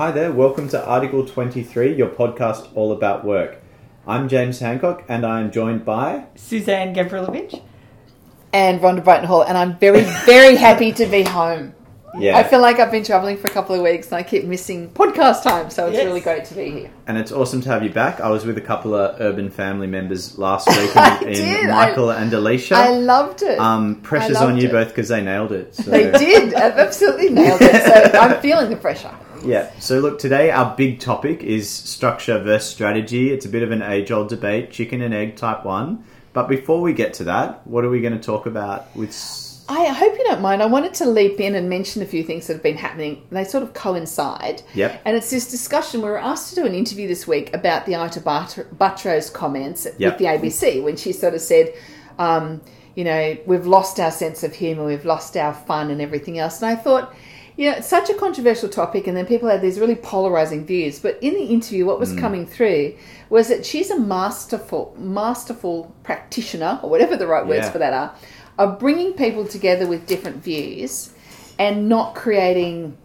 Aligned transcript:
Hi 0.00 0.10
there, 0.10 0.32
welcome 0.32 0.66
to 0.70 0.82
Article 0.82 1.26
23, 1.26 1.94
your 1.94 2.08
podcast 2.08 2.74
all 2.74 2.90
about 2.90 3.22
work. 3.22 3.58
I'm 4.06 4.30
James 4.30 4.58
Hancock 4.58 5.04
and 5.10 5.26
I 5.26 5.40
am 5.42 5.50
joined 5.50 5.84
by. 5.84 6.24
Suzanne 6.36 6.94
Gavrilovich. 6.94 7.62
and 8.50 8.80
Rhonda 8.80 9.04
Brighton 9.04 9.26
Hall, 9.26 9.42
and 9.42 9.58
I'm 9.58 9.78
very, 9.78 10.00
very 10.24 10.56
happy 10.56 10.92
to 10.92 11.04
be 11.04 11.22
home. 11.22 11.74
Yeah. 12.18 12.38
I 12.38 12.44
feel 12.44 12.62
like 12.62 12.78
I've 12.78 12.90
been 12.90 13.04
travelling 13.04 13.36
for 13.36 13.48
a 13.48 13.50
couple 13.50 13.74
of 13.74 13.82
weeks 13.82 14.06
and 14.06 14.14
I 14.14 14.22
keep 14.22 14.44
missing 14.46 14.88
podcast 14.90 15.42
time, 15.42 15.68
so 15.68 15.88
it's 15.88 15.96
Yes. 15.96 16.06
really 16.06 16.22
great 16.22 16.46
to 16.46 16.54
be 16.54 16.70
here. 16.70 16.90
And 17.06 17.18
it's 17.18 17.30
awesome 17.30 17.60
to 17.60 17.68
have 17.68 17.84
you 17.84 17.90
back. 17.90 18.22
I 18.22 18.30
was 18.30 18.46
with 18.46 18.56
a 18.56 18.62
couple 18.62 18.94
of 18.94 19.20
urban 19.20 19.50
family 19.50 19.86
members 19.86 20.38
last 20.38 20.66
week 20.78 20.96
I 20.96 21.20
in, 21.24 21.28
in 21.28 21.34
did. 21.34 21.68
Michael 21.68 22.08
and 22.10 22.32
Alicia. 22.32 22.74
I 22.74 22.88
loved 22.88 23.42
it. 23.42 23.58
um, 23.60 23.96
pressure's 23.96 24.38
I 24.38 24.40
loved 24.40 24.52
on 24.54 24.58
you 24.60 24.68
it. 24.68 24.72
both 24.72 24.88
because 24.88 25.08
they 25.08 25.20
nailed 25.20 25.52
it. 25.52 25.74
So. 25.74 25.90
they 25.90 26.10
did. 26.12 26.54
I've 26.54 26.78
absolutely 26.78 27.28
nailed 27.28 27.60
it. 27.60 28.12
So 28.12 28.18
I'm 28.18 28.40
feeling 28.40 28.70
the 28.70 28.76
pressure. 28.76 29.14
Yeah. 29.44 29.70
So 29.78 29.98
look, 30.00 30.18
today 30.18 30.50
our 30.50 30.74
big 30.76 31.00
topic 31.00 31.42
is 31.42 31.68
structure 31.68 32.38
versus 32.42 32.70
strategy. 32.70 33.32
It's 33.32 33.46
a 33.46 33.48
bit 33.48 33.62
of 33.62 33.70
an 33.70 33.82
age-old 33.82 34.28
debate, 34.28 34.70
chicken 34.70 35.00
and 35.02 35.14
egg 35.14 35.36
type 35.36 35.64
one. 35.64 36.04
But 36.32 36.48
before 36.48 36.80
we 36.80 36.92
get 36.92 37.14
to 37.14 37.24
that, 37.24 37.66
what 37.66 37.84
are 37.84 37.90
we 37.90 38.00
going 38.00 38.12
to 38.12 38.22
talk 38.22 38.46
about 38.46 38.94
with? 38.94 39.12
I 39.68 39.84
hope 39.86 40.18
you 40.18 40.24
don't 40.24 40.40
mind. 40.40 40.62
I 40.62 40.66
wanted 40.66 40.94
to 40.94 41.06
leap 41.08 41.38
in 41.38 41.54
and 41.54 41.68
mention 41.68 42.02
a 42.02 42.04
few 42.06 42.24
things 42.24 42.46
that 42.48 42.54
have 42.54 42.62
been 42.62 42.76
happening. 42.76 43.22
They 43.30 43.44
sort 43.44 43.62
of 43.62 43.72
coincide. 43.72 44.62
Yep. 44.74 45.02
And 45.04 45.16
it's 45.16 45.30
this 45.30 45.48
discussion. 45.48 46.02
We 46.02 46.08
were 46.08 46.18
asked 46.18 46.48
to 46.50 46.54
do 46.56 46.66
an 46.66 46.74
interview 46.74 47.06
this 47.06 47.26
week 47.26 47.54
about 47.54 47.86
the 47.86 47.94
Ita 47.94 48.20
But- 48.20 48.66
Buttrose 48.76 49.32
comments 49.32 49.86
Yep. 49.98 50.12
with 50.12 50.18
the 50.18 50.26
ABC 50.26 50.82
when 50.82 50.96
she 50.96 51.12
sort 51.12 51.34
of 51.34 51.40
said, 51.40 51.72
um, 52.18 52.60
you 52.96 53.04
know, 53.04 53.36
we've 53.46 53.66
lost 53.66 54.00
our 54.00 54.10
sense 54.10 54.42
of 54.42 54.54
humour, 54.54 54.84
we've 54.86 55.04
lost 55.04 55.36
our 55.36 55.54
fun 55.54 55.90
and 55.90 56.00
everything 56.00 56.38
else. 56.40 56.60
And 56.60 56.70
I 56.70 56.74
thought, 56.74 57.14
you 57.60 57.70
know, 57.70 57.76
it's 57.76 57.88
such 57.88 58.08
a 58.08 58.14
controversial 58.14 58.70
topic, 58.70 59.06
and 59.06 59.14
then 59.14 59.26
people 59.26 59.46
had 59.46 59.60
these 59.60 59.78
really 59.78 59.94
polarizing 59.94 60.64
views. 60.64 60.98
But 60.98 61.18
in 61.20 61.34
the 61.34 61.44
interview, 61.44 61.84
what 61.84 62.00
was 62.00 62.12
hmm. 62.12 62.18
coming 62.18 62.46
through 62.46 62.94
was 63.28 63.48
that 63.48 63.66
she's 63.66 63.90
a 63.90 64.00
masterful, 64.00 64.96
masterful 64.98 65.94
practitioner, 66.02 66.80
or 66.82 66.88
whatever 66.88 67.18
the 67.18 67.26
right 67.26 67.46
words 67.46 67.66
Yeah. 67.66 67.70
for 67.70 67.78
that 67.78 67.92
are, 67.92 68.14
of 68.58 68.78
bringing 68.78 69.12
people 69.12 69.46
together 69.46 69.86
with 69.86 70.06
different 70.06 70.42
views 70.42 71.10
and 71.58 71.86
not 71.86 72.14
creating 72.14 72.96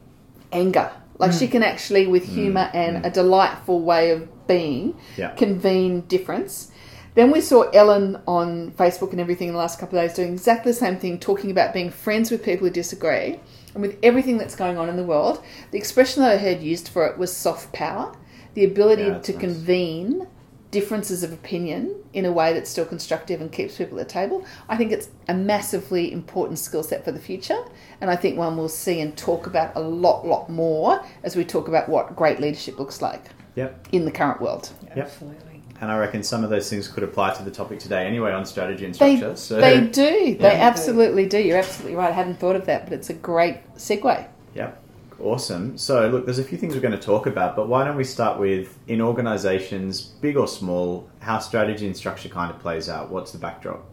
anger. 0.53 0.89
Like 1.17 1.33
she 1.33 1.47
hmm. 1.47 1.51
can 1.51 1.63
actually, 1.63 2.07
with 2.07 2.25
hmm. 2.25 2.35
humour 2.35 2.69
and 2.73 3.05
a 3.05 3.09
delightful 3.09 3.81
way 3.81 4.11
of 4.11 4.47
being, 4.47 4.95
Yeah. 5.17 5.31
convene 5.31 5.99
difference. 6.07 6.71
Then 7.15 7.29
we 7.29 7.41
saw 7.41 7.63
Ellen 7.71 8.21
on 8.25 8.71
Facebook 8.71 9.11
and 9.11 9.19
everything 9.19 9.49
in 9.49 9.53
the 9.53 9.59
last 9.59 9.79
couple 9.79 9.99
of 9.99 10.05
days 10.05 10.15
doing 10.15 10.31
exactly 10.31 10.71
the 10.71 10.77
same 10.77 10.95
thing, 10.95 11.19
talking 11.19 11.51
about 11.51 11.73
being 11.73 11.89
friends 11.89 12.31
with 12.31 12.41
people 12.41 12.67
who 12.67 12.73
disagree. 12.73 13.41
And 13.75 13.81
with 13.83 13.97
everything 14.01 14.37
that's 14.39 14.55
going 14.55 14.77
on 14.77 14.89
in 14.89 14.95
the 14.97 15.03
world, 15.03 15.43
the 15.71 15.77
expression 15.77 16.23
that 16.23 16.31
I 16.31 16.37
heard 16.37 16.61
used 16.63 16.87
for 16.87 17.05
it 17.05 17.17
was 17.19 17.35
soft 17.35 17.71
power, 17.73 18.15
the 18.55 18.63
ability 18.65 19.03
Yeah, 19.03 19.19
to 19.19 19.31
nice. 19.33 19.39
convene 19.41 20.27
differences 20.71 21.23
of 21.23 21.31
opinion 21.31 21.95
in 22.13 22.25
a 22.25 22.31
way 22.31 22.51
that's 22.53 22.69
still 22.69 22.85
constructive 22.85 23.39
and 23.39 23.51
keeps 23.51 23.77
people 23.77 23.97
at 23.99 24.07
the 24.07 24.13
table. 24.13 24.43
I 24.67 24.75
think 24.75 24.91
it's 24.91 25.09
a 25.29 25.33
massively 25.33 26.11
important 26.11 26.57
skill 26.59 26.83
set 26.83 27.05
for 27.05 27.11
the 27.11 27.19
future, 27.19 27.63
and 28.01 28.09
I 28.09 28.15
think 28.15 28.37
one 28.37 28.57
we'll 28.57 28.67
see 28.67 28.99
and 28.99 29.15
talk 29.15 29.45
about 29.47 29.73
a 29.75 29.79
lot, 29.79 30.25
lot 30.25 30.49
more 30.49 31.01
as 31.23 31.35
we 31.35 31.45
talk 31.45 31.67
about 31.67 31.87
what 31.87 32.15
great 32.15 32.39
leadership 32.41 32.77
looks 32.79 33.01
like 33.01 33.23
Yep. 33.55 33.87
in 33.93 34.03
the 34.05 34.11
current 34.11 34.41
world. 34.41 34.69
Yep. 34.87 34.97
Absolutely. 34.97 35.54
And 35.81 35.91
I 35.91 35.97
reckon 35.97 36.23
some 36.23 36.43
of 36.43 36.49
those 36.49 36.69
things 36.69 36.87
could 36.87 37.03
apply 37.03 37.33
to 37.33 37.43
the 37.43 37.51
topic 37.51 37.79
today 37.79 38.05
anyway 38.05 38.31
on 38.31 38.45
strategy 38.45 38.85
and 38.85 38.95
They, 38.95 39.17
structure. 39.17 39.35
so 39.35 39.59
they 39.59 39.81
do. 39.81 40.35
They 40.39 40.55
absolutely 40.55 41.25
do. 41.25 41.37
You're 41.37 41.57
absolutely 41.57 41.95
right. 41.95 42.09
I 42.09 42.13
hadn't 42.13 42.39
thought 42.39 42.55
of 42.55 42.65
that, 42.67 42.85
but 42.85 42.93
it's 42.93 43.09
a 43.09 43.13
great 43.13 43.57
segue. 43.75 44.25
Yep. 44.53 44.81
Awesome. 45.19 45.77
So, 45.77 46.07
look, 46.09 46.25
there's 46.25 46.39
a 46.39 46.43
few 46.43 46.57
things 46.57 46.75
we're 46.75 46.81
going 46.81 46.97
to 46.97 46.97
talk 46.97 47.25
about, 47.25 47.55
but 47.55 47.67
why 47.67 47.83
don't 47.85 47.95
we 47.95 48.03
start 48.03 48.39
with 48.39 48.77
in 48.87 49.01
organizations, 49.01 50.01
big 50.01 50.37
or 50.37 50.47
small, 50.47 51.09
how 51.19 51.39
strategy 51.39 51.85
and 51.85 51.95
structure 51.95 52.29
kind 52.29 52.51
of 52.53 52.59
plays 52.59 52.89
out? 52.89 53.09
What's 53.09 53.31
the 53.31 53.37
backdrop? 53.37 53.83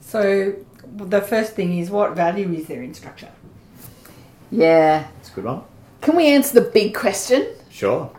So 0.00 0.54
the 0.96 1.20
first 1.20 1.54
thing 1.54 1.78
is 1.78 1.90
what 1.90 2.14
value 2.14 2.50
is 2.52 2.66
there 2.66 2.82
in 2.82 2.94
structure? 2.94 3.30
Yeah. 4.50 5.06
It's 5.20 5.30
a 5.30 5.34
good 5.34 5.44
one. 5.44 5.62
Can 6.00 6.16
we 6.16 6.28
answer 6.28 6.60
the 6.60 6.70
big 6.70 6.94
question? 6.94 7.46
Sure. 7.70 8.10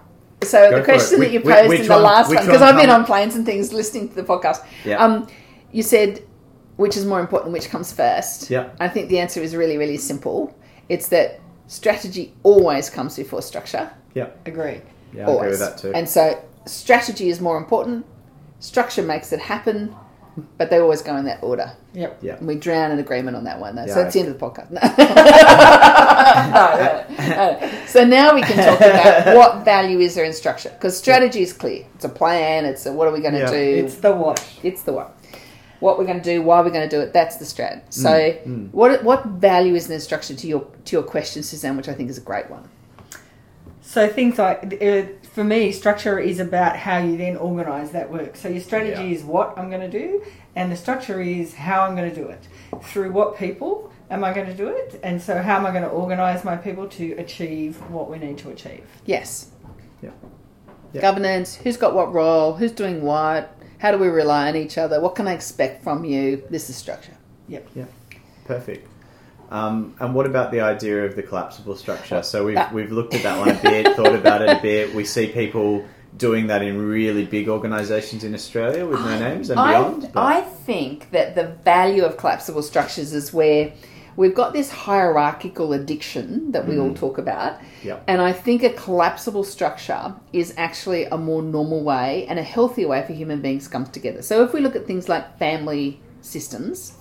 So 0.45 0.69
Go 0.72 0.78
the 0.78 0.83
question 0.83 1.19
that 1.19 1.31
you 1.31 1.39
Which- 1.41 1.56
posed 1.56 1.69
which 1.69 1.79
in 1.81 1.88
the 1.88 1.94
one- 1.94 2.03
last 2.03 2.33
one, 2.33 2.45
because 2.45 2.61
I've 2.61 2.75
been 2.79 2.89
on 2.89 3.06
planes 3.06 3.35
and 3.35 3.45
things 3.45 3.73
listening 3.73 4.09
to 4.09 4.16
the 4.16 4.23
podcast. 4.23 4.63
Yeah. 4.83 5.03
Um, 5.03 5.28
you 5.72 5.83
said 5.83 6.22
which 6.78 6.97
is 6.97 7.06
more 7.06 7.19
important, 7.22 7.53
which 7.53 7.69
comes 7.69 7.94
first. 7.94 8.50
Yeah. 8.50 8.69
I 8.81 8.89
think 8.89 9.07
the 9.09 9.19
answer 9.19 9.41
is 9.41 9.56
really, 9.56 9.78
really 9.78 9.97
simple. 9.97 10.53
It's 10.89 11.07
that 11.07 11.39
strategy 11.67 12.33
always 12.44 12.89
comes 12.89 13.16
before 13.16 13.41
structure. 13.41 13.89
Yeah. 14.13 14.28
Agree. 14.45 14.81
Yeah, 15.13 15.29
I 15.29 15.33
agree 15.33 15.50
with 15.51 15.59
that 15.59 15.78
too. 15.78 15.94
And 15.94 16.07
so 16.09 16.38
strategy 16.66 17.29
is 17.29 17.39
more 17.39 17.57
important. 17.57 18.06
Structure 18.59 19.03
makes 19.03 19.31
it 19.31 19.39
happen, 19.39 19.95
but 20.57 20.69
they 20.69 20.79
always 20.79 21.01
go 21.01 21.16
in 21.16 21.25
that 21.25 21.41
order. 21.44 21.72
Yep. 21.94 22.19
yeah. 22.22 22.35
And 22.35 22.47
we 22.47 22.56
drown 22.56 22.91
in 22.91 23.00
agreement 23.00 23.38
on 23.38 23.46
that 23.46 23.59
one. 23.59 23.75
Though. 23.75 23.85
Yeah, 23.85 23.94
so 23.94 24.01
it's 24.01 24.16
I- 24.16 24.19
the 24.19 24.25
end 24.25 24.29
of 24.29 24.40
the 24.40 24.46
podcast. 24.46 24.72
No. 24.72 24.81
no, 26.51 27.57
no, 27.59 27.59
no. 27.59 27.85
So 27.88 28.03
now 28.03 28.35
we 28.35 28.41
can 28.41 28.57
talk 28.57 28.79
about 28.79 29.35
what 29.38 29.63
value 29.66 30.00
is 30.00 30.16
there 30.16 30.25
in 30.25 30.34
structure 30.34 30.69
because 30.69 30.97
strategy 30.97 31.41
is 31.41 31.53
clear. 31.53 31.85
It's 31.95 32.06
a 32.06 32.09
plan. 32.09 32.66
It's 32.66 32.85
a 32.85 32.91
what 32.94 33.07
are 33.07 33.13
we 33.13 33.22
going 33.22 33.34
to 33.34 33.40
Yeah. 33.40 33.51
do. 33.51 33.85
It's 33.85 33.95
the 33.95 34.13
what. 34.13 34.45
It's 34.63 34.84
the 34.84 34.94
what. 34.94 35.18
What 35.79 35.97
we're 36.00 36.06
going 36.06 36.22
to 36.22 36.24
do, 36.24 36.41
why 36.41 36.62
we're 36.62 36.69
going 36.72 36.90
to 36.90 36.95
do 36.95 37.01
it. 37.01 37.12
That's 37.13 37.35
the 37.38 37.45
strat. 37.45 37.94
So, 37.94 38.09
mm. 38.09 38.72
what 38.72 39.03
what 39.03 39.25
value 39.25 39.75
is 39.75 39.90
in 39.90 40.00
structure 40.00 40.34
to 40.34 40.47
your 40.47 40.66
to 40.85 40.95
your 40.95 41.03
question, 41.03 41.44
Suzanne? 41.44 41.78
Which 41.78 41.90
I 41.90 41.94
think 41.94 42.09
is 42.09 42.18
a 42.18 42.22
great 42.22 42.50
one. 42.50 42.69
So 43.81 44.07
things 44.09 44.38
like 44.40 44.63
uh, 44.81 45.03
for 45.35 45.44
me, 45.44 45.69
structure 45.73 46.18
is 46.18 46.40
about 46.40 46.78
how 46.78 46.97
you 46.97 47.18
then 47.18 47.35
organise 47.35 47.90
that 47.90 48.09
work. 48.09 48.38
So 48.38 48.47
your 48.47 48.62
strategy 48.62 49.03
Yeah. 49.03 49.16
is 49.18 49.22
what 49.22 49.53
I'm 49.57 49.69
going 49.69 49.81
to 49.81 50.00
do, 50.00 50.23
and 50.56 50.72
the 50.72 50.78
structure 50.78 51.22
is 51.22 51.53
how 51.56 51.81
I'm 51.81 51.94
going 51.94 52.09
to 52.09 52.16
do 52.16 52.28
it. 52.29 52.47
Through 52.81 53.12
what 53.12 53.38
people 53.38 53.91
am 54.09 54.24
I 54.24 54.31
going 54.34 54.47
to 54.47 54.53
do 54.53 54.69
it, 54.69 54.97
and 55.03 55.22
so 55.22 55.41
how 55.41 55.57
am 55.57 55.66
I 55.66 55.72
going 55.72 55.84
to 55.84 55.90
organise 55.90 56.45
my 56.45 56.56
people 56.56 56.88
to 56.88 57.12
achieve 57.18 57.75
what 57.91 58.09
we 58.09 58.18
need 58.18 58.38
to 58.40 58.50
achieve? 58.50 58.85
Yes. 59.06 59.50
Yeah. 60.01 60.12
Yeah. 60.94 61.01
Governance. 61.01 61.56
Who's 61.56 61.75
got 61.75 61.94
what 61.94 62.13
role? 62.13 62.53
Who's 62.53 62.72
doing 62.72 63.01
what? 63.01 63.53
How 63.79 63.91
do 63.91 63.97
we 63.97 64.07
rely 64.07 64.47
on 64.47 64.56
each 64.56 64.78
other? 64.78 65.01
What 65.01 65.16
can 65.16 65.28
I 65.28 65.34
expect 65.34 65.84
from 65.84 66.06
you? 66.06 66.44
This 66.50 66.69
is 66.69 66.78
structure. 66.78 67.18
Yep. 67.50 67.68
Perfect. 68.45 68.88
Um, 69.50 69.95
and 70.00 70.13
what 70.16 70.25
about 70.25 70.51
the 70.51 70.61
idea 70.61 71.06
of 71.06 71.16
the 71.16 71.23
collapsible 71.23 71.75
structure? 71.75 72.23
So 72.23 72.45
we've 72.45 72.72
we've 72.72 72.91
looked 72.91 73.13
at 73.13 73.23
that 73.23 73.38
one 73.39 73.50
a 73.50 73.61
bit, 73.61 73.95
thought 73.95 74.16
about 74.16 74.41
it 74.41 74.50
a 74.50 74.61
bit. 74.61 74.95
We 74.95 75.06
see 75.06 75.28
people 75.28 75.85
doing 76.17 76.47
that 76.47 76.61
in 76.61 76.78
really 76.81 77.25
big 77.25 77.50
organisations 77.50 78.23
in 78.23 78.33
Australia 78.33 78.85
with 78.85 79.00
no 79.01 79.19
names 79.19 79.50
and 79.50 79.57
beyond. 79.57 80.09
but- 80.13 80.19
I, 80.22 80.38
I 80.38 80.41
think 80.41 81.11
that 81.11 81.35
the 81.35 81.47
value 81.63 82.03
of 82.03 82.17
collapsible 82.17 82.61
structures 82.63 83.13
is 83.13 83.33
where 83.33 83.73
we've 84.16 84.33
got 84.33 84.53
this 84.53 84.72
hierarchical 84.72 85.73
addiction 85.73 86.51
that 86.53 86.67
we 86.67 86.79
all 86.79 86.94
talk 86.94 87.17
about. 87.17 87.59
Yep. 87.83 88.06
And 88.07 88.22
I 88.22 88.31
think 88.31 88.63
a 88.63 88.69
collapsible 88.69 89.44
structure 89.44 90.16
is 90.31 90.53
actually 90.57 91.06
a 91.06 91.17
more 91.17 91.41
normal 91.41 91.83
way 91.83 92.25
and 92.27 92.39
a 92.39 92.44
healthier 92.44 92.88
way 92.88 93.06
for 93.06 93.13
human 93.13 93.41
beings 93.41 93.66
to 93.66 93.69
come 93.69 93.85
together. 93.85 94.22
So 94.22 94.44
if 94.44 94.53
we 94.53 94.62
look 94.62 94.75
at 94.75 94.88
things 94.88 95.09
like 95.09 95.38
family 95.38 96.00
systems, 96.22 96.94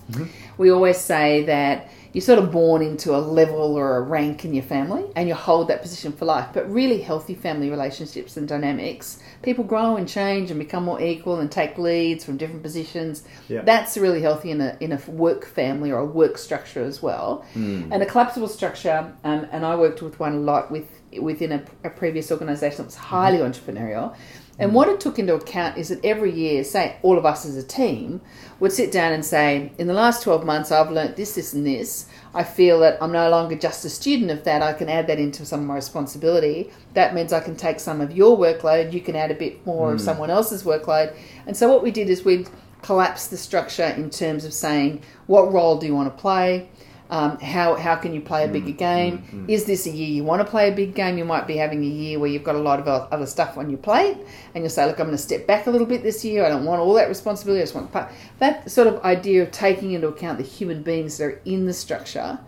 we 0.57 0.69
always 0.71 0.97
say 0.97 1.43
that 1.45 1.89
you're 2.15 2.21
sort 2.21 2.39
of 2.39 2.49
born 2.49 2.81
into 2.81 3.13
a 3.13 3.19
level 3.19 3.77
or 3.77 3.97
a 3.97 4.01
rank 4.01 4.45
in 4.45 4.53
your 4.53 4.63
family 4.63 5.03
and 5.17 5.27
you 5.27 5.35
hold 5.35 5.67
that 5.67 5.81
position 5.81 6.13
for 6.13 6.23
life. 6.23 6.47
But 6.53 6.71
really 6.71 7.01
healthy 7.01 7.35
family 7.35 7.69
relationships 7.69 8.37
and 8.37 8.47
dynamics, 8.47 9.19
people 9.41 9.65
grow 9.65 9.97
and 9.97 10.07
change 10.07 10.49
and 10.49 10.57
become 10.57 10.85
more 10.85 11.01
equal 11.01 11.41
and 11.41 11.51
take 11.51 11.77
leads 11.77 12.23
from 12.23 12.37
different 12.37 12.63
positions. 12.63 13.25
Yeah. 13.49 13.63
That's 13.63 13.97
really 13.97 14.21
healthy 14.21 14.51
in 14.51 14.61
a 14.61 14.77
in 14.79 14.93
a 14.93 15.11
work 15.11 15.45
family 15.45 15.91
or 15.91 15.99
a 15.99 16.05
work 16.05 16.37
structure 16.37 16.85
as 16.85 17.01
well. 17.01 17.45
And 17.91 18.01
a 18.01 18.05
collapsible 18.05 18.47
structure, 18.47 19.13
um, 19.25 19.45
and 19.51 19.65
I 19.65 19.75
worked 19.75 20.01
with 20.01 20.17
one 20.17 20.35
a 20.35 20.39
lot 20.39 20.71
with 20.71 20.87
within 21.19 21.51
a, 21.51 21.65
a 21.83 21.89
previous 21.89 22.31
organisation 22.31 22.77
that 22.77 22.85
was 22.85 22.95
highly 22.95 23.39
entrepreneurial. 23.39 24.15
And 24.57 24.73
what 24.73 24.87
it 24.87 25.01
took 25.01 25.19
into 25.19 25.35
account 25.35 25.77
is 25.77 25.89
that 25.89 26.03
every 26.03 26.31
year, 26.31 26.63
say 26.63 26.97
all 27.01 27.17
of 27.17 27.25
us 27.25 27.45
as 27.45 27.57
a 27.57 27.63
team 27.63 28.21
would 28.59 28.71
sit 28.71 28.91
down 28.91 29.11
and 29.11 29.25
say, 29.25 29.71
in 29.77 29.87
the 29.87 29.93
last 29.93 30.23
12 30.23 30.45
months, 30.45 30.71
I've 30.71 30.91
learnt 30.91 31.17
this, 31.17 31.35
this, 31.35 31.53
and 31.53 31.65
this. 31.65 32.05
I 32.33 32.43
feel 32.43 32.79
that 32.79 32.97
I'm 33.01 33.11
no 33.11 33.29
longer 33.29 33.57
just 33.57 33.83
a 33.83 33.89
student 33.89 34.31
of 34.31 34.45
that. 34.45 34.61
I 34.61 34.71
can 34.71 34.87
add 34.87 35.07
that 35.07 35.19
into 35.19 35.45
some 35.45 35.59
of 35.61 35.65
my 35.65 35.75
responsibility. 35.75 36.71
That 36.93 37.13
means 37.13 37.33
I 37.33 37.41
can 37.41 37.57
take 37.57 37.81
some 37.81 37.99
of 37.99 38.15
your 38.15 38.37
workload. 38.37 38.93
You 38.93 39.01
can 39.01 39.15
add 39.17 39.31
a 39.31 39.35
bit 39.35 39.65
more 39.65 39.91
of 39.91 39.99
hmm. 39.99 40.05
someone 40.05 40.29
else's 40.29 40.63
workload. 40.63 41.13
And 41.45 41.57
so 41.57 41.69
what 41.69 41.83
we 41.83 41.91
did 41.91 42.09
is 42.09 42.23
we'd 42.23 42.49
collapse 42.81 43.27
the 43.27 43.37
structure 43.37 43.83
in 43.83 44.09
terms 44.09 44.45
of 44.45 44.53
saying, 44.53 45.01
what 45.27 45.51
role 45.51 45.77
do 45.77 45.85
you 45.85 45.95
want 45.95 46.15
to 46.15 46.21
play? 46.21 46.69
Um, 47.09 47.37
how 47.39 47.75
how 47.75 47.95
can 47.95 48.13
you 48.13 48.21
play 48.21 48.45
a 48.45 48.47
bigger 48.47 48.71
mm, 48.71 48.77
game? 48.77 49.17
Mm, 49.19 49.45
mm. 49.45 49.49
Is 49.49 49.65
this 49.65 49.85
a 49.85 49.91
year 49.91 50.07
you 50.07 50.23
want 50.23 50.41
to 50.41 50.49
play 50.49 50.69
a 50.69 50.75
big 50.75 50.95
game? 50.95 51.17
You 51.17 51.25
might 51.25 51.45
be 51.45 51.55
having 51.55 51.83
a 51.83 51.87
year 51.87 52.17
where 52.17 52.29
you've 52.29 52.43
got 52.43 52.55
a 52.55 52.59
lot 52.59 52.79
of 52.79 52.87
other 52.87 53.27
stuff 53.27 53.57
on 53.57 53.69
your 53.69 53.77
plate, 53.77 54.17
and 54.53 54.63
you'll 54.63 54.69
say, 54.71 54.85
"Look, 54.85 54.99
I'm 54.99 55.05
going 55.07 55.17
to 55.17 55.21
step 55.21 55.45
back 55.45 55.67
a 55.67 55.69
little 55.69 55.85
bit 55.85 56.01
this 56.01 56.25
year. 56.25 56.43
I 56.45 56.49
don't 56.49 56.65
want 56.65 56.81
all 56.81 56.93
that 56.95 57.07
responsibility. 57.07 57.61
I 57.61 57.63
just 57.63 57.75
want 57.75 57.91
part." 57.91 58.11
that 58.39 58.69
sort 58.71 58.87
of 58.87 59.03
idea 59.03 59.43
of 59.43 59.51
taking 59.51 59.91
into 59.91 60.07
account 60.07 60.39
the 60.39 60.43
human 60.43 60.81
beings 60.81 61.17
that 61.19 61.25
are 61.25 61.41
in 61.45 61.67
the 61.67 61.73
structure 61.73 62.39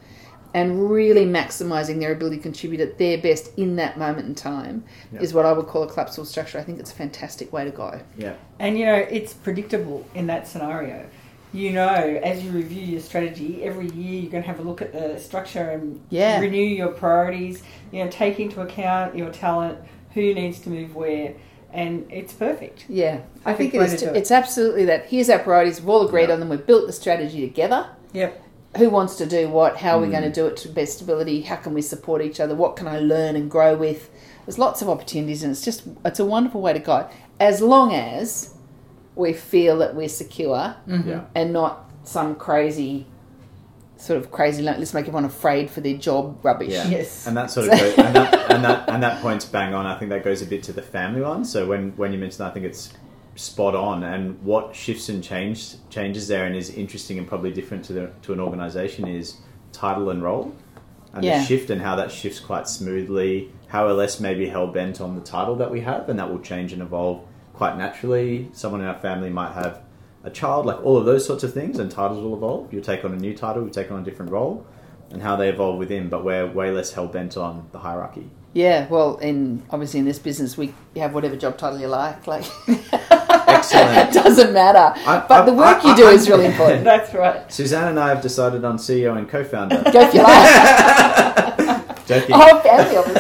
and 0.54 0.89
really 0.89 1.25
maximizing 1.25 2.00
their 2.00 2.12
ability 2.13 2.38
to 2.38 2.42
contribute 2.42 2.81
at 2.81 2.98
their 2.98 3.18
best 3.18 3.51
in 3.57 3.75
that 3.75 3.98
moment 4.00 4.27
in 4.27 4.33
time 4.33 4.83
Yeah. 5.12 5.19
is 5.21 5.33
what 5.33 5.45
I 5.45 5.53
would 5.53 5.68
call 5.68 5.83
a 5.83 5.88
collapsible 5.88 6.25
structure. 6.25 6.57
I 6.57 6.63
think 6.63 6.80
it's 6.80 6.92
a 6.92 6.95
fantastic 6.95 7.51
way 7.53 7.65
to 7.65 7.69
go. 7.69 8.00
Yeah. 8.18 8.33
And 8.57 8.80
you 8.80 8.86
know, 8.86 8.95
it's 8.95 9.33
predictable 9.33 10.06
in 10.15 10.25
that 10.27 10.48
scenario. 10.48 11.06
You 11.53 11.71
know, 11.71 11.85
as 12.23 12.44
you 12.44 12.51
review 12.51 12.83
your 12.83 12.99
strategy, 12.99 13.63
every 13.63 13.89
year 13.91 14.21
you're 14.21 14.31
going 14.31 14.44
to 14.44 14.49
have 14.49 14.59
a 14.59 14.63
look 14.63 14.81
at 14.81 14.91
the 14.91 15.17
structure 15.19 15.69
and 15.69 15.99
Yeah. 16.09 16.39
renew 16.39 16.61
your 16.61 16.89
priorities. 16.89 17.63
You 17.91 18.03
know, 18.03 18.11
take 18.11 18.39
into 18.39 18.61
account 18.61 19.15
your 19.15 19.29
talent, 19.29 19.77
who 20.13 20.33
needs 20.33 20.59
to 20.59 20.69
move 20.69 20.95
where, 20.95 21.33
and 21.71 22.05
it's 22.09 22.33
perfect. 22.33 22.85
Yeah, 22.89 23.19
I 23.45 23.53
think 23.53 23.71
Perfect 23.71 23.75
it 23.75 23.79
way 23.79 23.85
is. 23.85 23.91
to 23.91 23.97
T- 23.97 24.05
it. 24.05 24.15
it's 24.17 24.31
absolutely 24.31 24.85
that. 24.85 25.05
Here's 25.05 25.29
our 25.29 25.39
priorities. 25.39 25.79
We've 25.79 25.89
all 25.89 26.05
agreed 26.05 26.27
Yeah. 26.27 26.33
on 26.33 26.39
them. 26.41 26.49
We've 26.49 26.65
built 26.65 26.85
the 26.88 26.94
strategy 26.94 27.41
together. 27.47 27.88
Yep. 28.13 28.41
Who 28.77 28.89
wants 28.89 29.15
to 29.17 29.25
do 29.25 29.47
what? 29.50 29.77
How 29.77 29.97
are 29.97 30.01
we 30.01 30.07
Mm. 30.07 30.11
going 30.11 30.23
to 30.23 30.29
do 30.31 30.45
it 30.47 30.57
to 30.57 30.69
best 30.69 31.01
ability? 31.01 31.41
How 31.41 31.55
can 31.55 31.73
we 31.73 31.81
support 31.81 32.21
each 32.21 32.39
other? 32.39 32.55
What 32.55 32.75
can 32.75 32.88
I 32.88 33.00
learn 33.00 33.35
and 33.35 33.50
grow 33.50 33.75
with? 33.75 34.09
There's 34.45 34.59
lots 34.59 34.81
of 34.81 34.89
opportunities, 34.89 35.43
and 35.43 35.51
it's 35.51 35.61
just 35.63 35.83
it's 36.05 36.19
a 36.19 36.25
wonderful 36.25 36.61
way 36.61 36.73
to 36.73 36.79
go. 36.79 37.05
As 37.39 37.61
long 37.61 37.93
as 37.93 38.53
we 39.17 39.33
feel 39.33 39.79
that 39.79 39.95
we're 39.95 40.09
secure 40.09 40.75
mm-hmm. 40.87 41.09
Yeah. 41.09 41.25
and 41.35 41.51
not 41.51 41.91
some 42.03 42.35
crazy 42.35 43.05
sort 43.97 44.19
of 44.19 44.31
crazy 44.31 44.61
let's 44.61 44.93
make 44.93 45.03
everyone 45.05 45.25
afraid 45.25 45.69
for 45.69 45.81
their 45.81 45.97
job 45.97 46.39
rubbish. 46.43 46.71
Yeah. 46.71 46.87
Yes. 46.87 47.27
And 47.27 47.35
that 47.35 47.49
sort 47.49 47.67
of 47.67 47.79
goes, 47.79 47.97
and 47.97 48.15
that 48.15 48.51
and 48.51 48.63
that 48.63 48.89
and 48.89 49.03
that 49.03 49.21
point's 49.21 49.45
bang 49.45 49.73
on. 49.73 49.85
I 49.85 49.97
think 49.97 50.09
that 50.09 50.23
goes 50.23 50.41
a 50.41 50.45
bit 50.45 50.63
to 50.63 50.73
the 50.73 50.81
family 50.81 51.21
one. 51.21 51.43
So 51.43 51.65
when 51.67 51.91
when 51.97 52.13
you 52.13 52.19
mentioned 52.19 52.39
that, 52.39 52.51
I 52.51 52.53
think 52.53 52.65
it's 52.65 52.93
spot 53.35 53.75
on. 53.75 54.03
And 54.03 54.41
what 54.43 54.75
shifts 54.75 55.09
and 55.09 55.23
change 55.23 55.75
changes 55.89 56.27
there 56.27 56.45
and 56.45 56.55
is 56.55 56.69
interesting 56.69 57.17
and 57.17 57.27
probably 57.27 57.51
different 57.51 57.85
to 57.85 57.93
the 57.93 58.11
to 58.23 58.33
an 58.33 58.39
organisation 58.39 59.07
is 59.07 59.37
title 59.71 60.09
and 60.09 60.23
role. 60.23 60.53
And 61.13 61.23
Yeah. 61.25 61.39
the 61.39 61.45
shift 61.45 61.69
and 61.71 61.81
how 61.81 61.95
that 61.95 62.11
shifts 62.11 62.39
quite 62.39 62.67
smoothly. 62.67 63.51
How 63.67 63.87
we're 63.87 63.93
less 63.93 64.19
maybe 64.19 64.47
hell 64.47 64.67
bent 64.67 65.01
on 65.01 65.15
the 65.15 65.21
title 65.21 65.55
that 65.55 65.71
we 65.71 65.81
have, 65.81 66.07
and 66.07 66.19
that 66.19 66.29
will 66.31 66.39
change 66.39 66.71
and 66.71 66.81
evolve 66.81 67.21
quite 67.57 67.75
naturally. 67.77 68.50
Someone 68.54 68.81
in 68.81 68.88
our 68.88 69.00
family 69.00 69.30
might 69.30 69.51
have 69.54 69.81
a 70.24 70.30
child, 70.30 70.65
like 70.65 70.81
all 70.83 70.95
of 70.98 71.06
those 71.06 71.25
sorts 71.25 71.44
of 71.44 71.54
things, 71.54 71.80
and 71.80 71.89
titles 71.92 72.24
will 72.24 72.36
evolve. 72.36 72.71
You'll 72.71 72.83
take 72.83 73.04
on 73.04 73.12
a 73.13 73.18
new 73.18 73.36
title, 73.36 73.63
you 73.63 73.69
take 73.71 73.92
on 73.92 74.00
a 74.01 74.04
different 74.04 74.31
role, 74.31 74.65
and 75.12 75.21
how 75.21 75.36
they 75.36 75.50
evolve 75.50 75.77
within. 75.80 76.07
But 76.07 76.24
we're 76.24 76.45
way 76.48 76.71
less 76.71 76.94
hell 76.94 77.07
bent 77.07 77.36
on 77.36 77.68
the 77.71 77.80
hierarchy. 77.80 78.30
Yeah, 78.54 78.88
well, 78.88 79.18
in 79.18 79.63
obviously 79.71 80.00
in 80.00 80.06
this 80.06 80.19
business, 80.19 80.57
we 80.57 80.74
have 80.95 81.13
whatever 81.13 81.36
job 81.36 81.57
title 81.57 81.80
you 81.80 81.88
like. 81.88 82.25
Like, 82.27 82.45
Excellent. 83.48 84.10
it 84.10 84.13
doesn't 84.24 84.53
matter. 84.53 84.94
I- 85.07 85.25
but 85.27 85.42
I- 85.42 85.45
the 85.45 85.53
work 85.53 85.83
I- 85.83 85.89
you 85.89 85.95
do 85.95 86.07
I- 86.07 86.12
is 86.12 86.30
really 86.30 86.45
important. 86.53 86.83
That's 86.83 87.13
right. 87.13 87.51
Suzanne 87.51 87.89
and 87.89 88.00
I 88.00 88.10
have 88.10 88.21
decided 88.21 88.63
on 88.65 88.77
CEO 88.77 89.18
and 89.18 89.27
co-founder. 89.30 89.83
Go 89.92 90.07
for 90.10 90.15
your 90.15 90.24
life. 90.25 92.06
Joking. 92.07 92.36
oh, 92.36 92.60
family 92.62 92.98
office. 92.98 93.18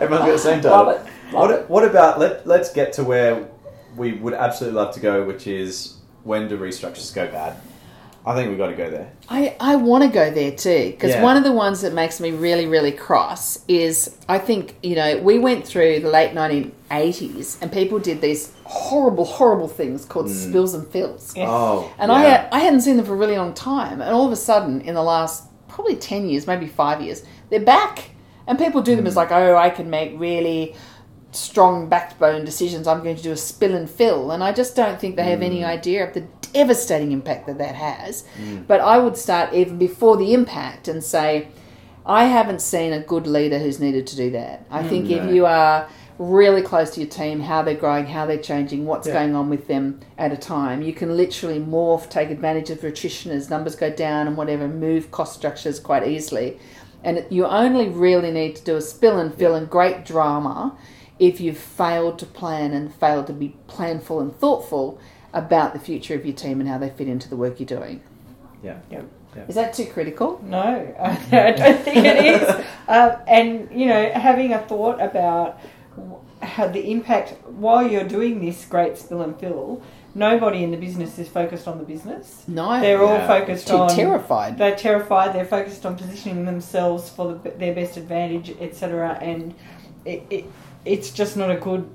Everyone's 0.00 0.24
got 0.26 0.32
the 0.32 0.38
same 0.38 0.60
title. 0.60 1.06
Love 1.34 1.50
it. 1.50 1.54
Love 1.54 1.70
What, 1.70 1.70
what 1.70 1.84
about 1.84 2.18
let 2.18 2.46
let's 2.46 2.72
get 2.72 2.92
to 2.94 3.04
where 3.04 3.48
we 3.96 4.12
would 4.12 4.34
absolutely 4.34 4.80
love 4.80 4.94
to 4.94 5.00
go, 5.00 5.24
which 5.24 5.46
is 5.46 5.98
when 6.24 6.48
do 6.48 6.58
restructures 6.58 7.14
go 7.14 7.26
bad? 7.26 7.56
I 8.26 8.34
think 8.34 8.48
we've 8.48 8.58
got 8.58 8.68
to 8.68 8.74
go 8.74 8.88
there. 8.88 9.12
I, 9.28 9.54
I 9.60 9.76
want 9.76 10.02
to 10.02 10.08
go 10.08 10.30
there 10.30 10.50
too 10.50 10.92
because 10.92 11.10
Yeah. 11.10 11.22
one 11.22 11.36
of 11.36 11.44
the 11.44 11.52
ones 11.52 11.82
that 11.82 11.92
makes 11.92 12.20
me 12.20 12.30
really 12.30 12.66
really 12.66 12.92
cross 12.92 13.58
is 13.68 14.16
I 14.28 14.38
think 14.38 14.76
you 14.82 14.96
know 14.96 15.18
we 15.18 15.38
went 15.38 15.66
through 15.66 16.00
the 16.00 16.08
late 16.08 16.32
1980s 16.32 17.60
and 17.60 17.70
people 17.70 17.98
did 17.98 18.22
these 18.22 18.52
horrible 18.64 19.26
horrible 19.26 19.68
things 19.68 20.06
called 20.06 20.26
mm. 20.26 20.48
spills 20.48 20.72
and 20.72 20.86
fills 20.86 21.36
Yes. 21.36 21.48
Oh, 21.50 21.92
and 21.98 22.10
I 22.10 22.22
yeah. 22.22 22.28
had, 22.28 22.48
I 22.52 22.58
hadn't 22.60 22.80
seen 22.80 22.96
them 22.96 23.04
for 23.04 23.12
a 23.12 23.16
really 23.16 23.36
long 23.36 23.52
time 23.52 24.00
and 24.00 24.10
all 24.10 24.24
of 24.24 24.32
a 24.32 24.36
sudden 24.36 24.80
in 24.80 24.94
the 24.94 25.02
last 25.02 25.44
probably 25.68 25.96
10 25.96 26.28
years 26.28 26.46
maybe 26.46 26.66
5 26.66 27.02
years 27.02 27.24
they're 27.50 27.60
back 27.60 28.10
and 28.46 28.58
people 28.58 28.80
do 28.80 28.96
them 28.96 29.04
mm. 29.04 29.08
as 29.08 29.16
like 29.16 29.32
oh 29.32 29.54
I 29.54 29.68
can 29.68 29.90
make 29.90 30.18
really 30.18 30.74
strong 31.34 31.88
backbone 31.88 32.44
decisions 32.44 32.86
I'm 32.86 33.02
going 33.02 33.16
to 33.16 33.22
do 33.22 33.32
a 33.32 33.36
spill 33.36 33.74
and 33.74 33.88
fill. 33.88 34.30
And 34.30 34.42
I 34.42 34.52
just 34.52 34.76
don't 34.76 35.00
think 35.00 35.16
they 35.16 35.24
have 35.24 35.42
any 35.42 35.60
hmm. 35.60 35.66
idea 35.66 36.06
of 36.06 36.14
the 36.14 36.24
devastating 36.52 37.12
impact 37.12 37.46
that 37.46 37.58
that 37.58 37.74
has. 37.74 38.24
Hmm. 38.36 38.62
But 38.62 38.80
I 38.80 38.98
would 38.98 39.16
start 39.16 39.52
even 39.52 39.78
before 39.78 40.16
the 40.16 40.34
impact 40.34 40.88
and 40.88 41.02
say 41.02 41.48
I 42.06 42.26
haven't 42.26 42.60
seen 42.60 42.92
a 42.92 43.00
good 43.00 43.26
leader 43.26 43.58
who's 43.58 43.80
needed 43.80 44.06
to 44.08 44.16
do 44.16 44.30
that. 44.32 44.66
I 44.70 44.82
hmm. 44.82 44.88
think 44.88 45.10
if 45.10 45.32
you 45.32 45.46
are 45.46 45.88
really 46.18 46.62
close 46.62 46.90
to 46.90 47.00
your 47.00 47.08
team 47.08 47.40
how 47.40 47.60
they're 47.60 47.74
growing 47.74 48.06
how 48.06 48.24
they're 48.24 48.38
changing 48.38 48.86
what's 48.86 49.08
Yeah. 49.08 49.14
going 49.14 49.34
on 49.34 49.50
with 49.50 49.66
them 49.66 49.98
at 50.16 50.32
a 50.32 50.36
time 50.36 50.80
you 50.80 50.92
can 50.92 51.16
literally 51.16 51.58
morph 51.58 52.08
take 52.08 52.30
advantage 52.30 52.70
of 52.70 52.84
attrition 52.84 53.32
as 53.32 53.50
numbers 53.50 53.74
go 53.74 53.90
down 53.90 54.28
and 54.28 54.36
whatever 54.36 54.68
move 54.68 55.10
cost 55.10 55.34
structures 55.34 55.80
quite 55.80 56.06
easily. 56.06 56.56
And 57.02 57.24
you 57.28 57.44
only 57.44 57.88
really 57.88 58.30
need 58.30 58.56
to 58.56 58.64
do 58.64 58.76
a 58.76 58.80
spill 58.80 59.18
and 59.18 59.34
fill 59.34 59.54
and 59.54 59.68
great 59.68 60.04
drama 60.04 60.76
if 61.18 61.40
you've 61.40 61.58
failed 61.58 62.18
to 62.18 62.26
plan 62.26 62.72
and 62.72 62.92
failed 62.94 63.26
to 63.28 63.32
be 63.32 63.54
planful 63.68 64.20
and 64.20 64.34
thoughtful 64.36 64.98
about 65.32 65.72
the 65.72 65.78
future 65.78 66.14
of 66.14 66.24
your 66.24 66.34
team 66.34 66.60
and 66.60 66.68
how 66.68 66.78
they 66.78 66.90
fit 66.90 67.08
into 67.08 67.28
the 67.28 67.36
work 67.36 67.58
you're 67.60 67.66
doing. 67.66 68.02
yeah. 68.62 68.78
Yep. 68.90 69.04
Is 69.48 69.56
that 69.56 69.74
too 69.74 69.86
critical? 69.86 70.40
No, 70.44 70.58
I 71.00 71.50
don't 71.52 71.80
think 71.80 72.04
it 72.04 72.24
is. 72.42 72.64
Um, 72.86 73.12
and 73.26 73.68
you 73.72 73.86
know, 73.86 74.10
having 74.10 74.52
a 74.52 74.58
thought 74.58 75.00
about 75.00 75.58
how 76.42 76.68
the 76.68 76.90
impact 76.90 77.30
while 77.46 77.84
you're 77.86 78.04
doing 78.04 78.44
this 78.44 78.66
great 78.66 78.98
spill 78.98 79.22
and 79.22 79.40
fill, 79.40 79.80
nobody 80.14 80.62
in 80.62 80.70
the 80.70 80.76
business 80.76 81.18
is 81.18 81.26
focused 81.26 81.66
on 81.66 81.78
the 81.78 81.84
business. 81.84 82.44
No. 82.46 82.78
They're 82.80 83.02
all 83.02 83.14
Yeah. 83.14 83.26
focused 83.26 83.68
too 83.68 83.76
on 83.78 83.88
terrified. 83.88 84.58
They're 84.58 84.76
terrified. 84.76 85.34
They're 85.34 85.46
focused 85.46 85.86
on 85.86 85.96
positioning 85.96 86.44
themselves 86.44 87.08
for 87.08 87.32
the, 87.42 87.50
their 87.52 87.74
best 87.74 87.96
advantage, 87.96 88.50
etc. 88.60 89.18
And 89.22 89.54
it, 90.04 90.24
it 90.28 90.44
it's 90.84 91.10
just 91.10 91.36
not 91.36 91.50
a 91.50 91.56
good 91.56 91.88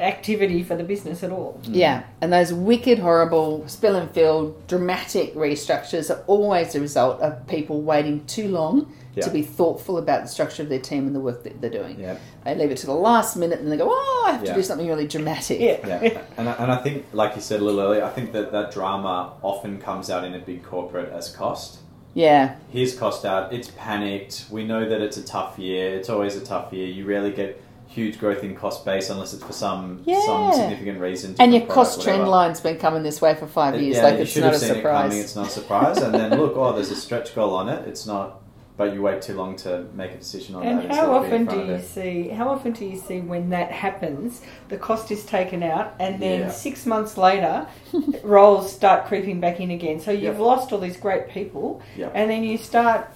activity 0.00 0.62
for 0.62 0.74
the 0.76 0.82
business 0.82 1.22
at 1.22 1.30
all. 1.30 1.60
Mm. 1.64 1.70
Yeah, 1.76 2.02
and 2.20 2.32
those 2.32 2.52
wicked, 2.52 2.98
horrible 2.98 3.66
spill 3.68 3.94
and 3.96 4.10
fill, 4.10 4.56
dramatic 4.66 5.34
restructures 5.34 6.10
are 6.14 6.22
always 6.26 6.72
the 6.72 6.80
result 6.80 7.20
of 7.20 7.46
people 7.46 7.80
waiting 7.82 8.24
too 8.26 8.48
long 8.48 8.92
Yeah. 9.14 9.22
to 9.24 9.30
be 9.30 9.42
thoughtful 9.42 9.96
about 9.98 10.22
the 10.22 10.28
structure 10.28 10.64
of 10.64 10.68
their 10.68 10.80
team 10.80 11.06
and 11.06 11.14
the 11.14 11.20
work 11.20 11.44
that 11.44 11.60
they're 11.60 11.70
doing. 11.70 12.00
Yeah. 12.00 12.16
They 12.44 12.56
leave 12.56 12.72
it 12.72 12.78
to 12.78 12.86
the 12.86 12.92
last 12.94 13.36
minute 13.36 13.60
and 13.60 13.70
they 13.70 13.76
go, 13.76 13.86
"Oh, 13.88 14.24
I 14.26 14.32
have 14.32 14.42
Yeah. 14.42 14.50
to 14.50 14.54
do 14.56 14.62
something 14.64 14.88
really 14.88 15.06
dramatic." 15.06 15.60
Yeah. 15.60 15.76
Yeah, 15.86 16.18
and 16.36 16.48
I, 16.48 16.52
and 16.54 16.72
I 16.72 16.76
think, 16.78 17.04
like 17.12 17.36
you 17.36 17.40
said 17.40 17.60
a 17.60 17.64
little 17.64 17.78
earlier, 17.80 18.02
I 18.04 18.10
think 18.10 18.32
that 18.32 18.50
that 18.50 18.72
drama 18.72 19.34
often 19.42 19.78
comes 19.78 20.10
out 20.10 20.24
in 20.24 20.34
a 20.34 20.40
big 20.40 20.64
corporate 20.64 21.12
as 21.12 21.28
cost. 21.30 21.78
Yeah, 22.14 22.54
Here's 22.72 22.94
cost 22.96 23.24
out. 23.24 23.52
It's 23.52 23.70
panicked. 23.76 24.46
We 24.50 24.64
know 24.64 24.88
that 24.88 25.00
it's 25.00 25.16
a 25.16 25.22
tough 25.24 25.58
year. 25.58 25.96
It's 25.96 26.08
always 26.08 26.36
a 26.36 26.40
tough 26.44 26.72
year. 26.72 26.86
You 26.86 27.04
rarely 27.06 27.30
get 27.32 27.60
huge 27.94 28.18
growth 28.18 28.42
in 28.42 28.54
cost 28.56 28.84
base 28.84 29.08
unless 29.10 29.32
it's 29.34 29.44
for 29.44 29.52
some 29.52 30.04
some 30.26 30.52
significant 30.52 30.98
reason. 31.00 31.30
and 31.38 31.52
your 31.52 31.60
different 31.60 31.66
product, 31.68 31.74
cost 31.74 31.98
whatever. 31.98 32.16
trend 32.18 32.30
line's 32.30 32.60
been 32.60 32.78
coming 32.78 33.02
this 33.02 33.20
way 33.22 33.34
for 33.34 33.46
five 33.46 33.80
years. 33.80 33.96
Yeah, 33.96 34.02
like 34.04 34.14
you 34.16 34.22
it's 34.22 34.32
should 34.32 34.42
not 34.42 34.52
have 34.52 34.62
a 34.62 34.64
seen 34.64 34.76
it 34.78 34.82
coming. 34.82 35.10
surprise. 35.10 35.24
It's 35.24 35.36
not 35.36 35.46
a 35.46 35.50
surprise. 35.50 35.98
and 35.98 36.14
then 36.14 36.30
look, 36.40 36.54
oh, 36.56 36.72
there's 36.72 36.90
a 36.90 36.96
stretch 36.96 37.34
goal 37.34 37.54
on 37.54 37.68
it. 37.68 37.86
It's 37.86 38.04
not, 38.06 38.40
but 38.76 38.92
you 38.92 39.00
wait 39.02 39.22
too 39.22 39.34
long 39.34 39.54
to 39.58 39.86
make 39.94 40.10
a 40.10 40.16
decision 40.16 40.56
on 40.56 40.64
And 40.64 40.78
that. 40.78 40.84
instead 40.86 41.04
how 41.04 41.12
often 41.14 41.44
do 41.46 41.56
you 41.56 41.74
it. 41.74 41.84
see? 41.84 42.28
How 42.28 42.48
often 42.48 42.72
do 42.72 42.84
you 42.84 42.98
see 42.98 43.20
when 43.20 43.50
that 43.50 43.70
happens? 43.70 44.42
The 44.68 44.76
cost 44.76 45.12
is 45.12 45.24
taken 45.24 45.62
out, 45.62 45.94
and 46.00 46.20
then 46.20 46.40
Yeah. 46.40 46.50
six 46.50 46.84
months 46.86 47.16
later, 47.16 47.66
roles 48.24 48.72
start 48.72 49.06
creeping 49.06 49.38
back 49.40 49.60
in 49.60 49.70
again. 49.70 50.00
So 50.00 50.10
you've 50.10 50.22
Yep. 50.22 50.38
lost 50.38 50.72
all 50.72 50.80
these 50.80 50.96
great 50.96 51.28
people, 51.28 51.80
Yep. 51.96 52.10
and 52.14 52.28
then 52.30 52.42
you 52.42 52.58
start 52.58 53.06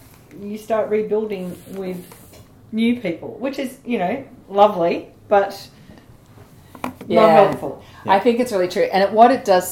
you 0.42 0.58
start 0.58 0.88
rebuilding 0.90 1.56
with 1.72 2.04
new 2.72 3.00
people, 3.00 3.36
which 3.38 3.58
is 3.58 3.78
you 3.84 3.98
know 3.98 4.24
lovely, 4.48 5.08
but 5.28 5.68
not 6.84 6.92
Yeah. 7.08 7.32
helpful. 7.44 7.82
I 8.06 8.18
think 8.20 8.40
it's 8.40 8.52
really 8.52 8.68
true. 8.68 8.84
And 8.84 9.02
it, 9.04 9.12
what 9.12 9.30
it 9.30 9.44
does 9.44 9.70